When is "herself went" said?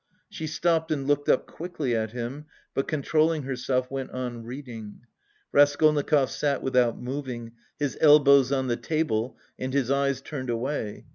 3.43-4.09